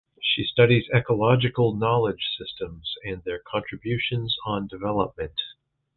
[0.19, 5.39] She studies ecological knowledge systems and their contributions on development.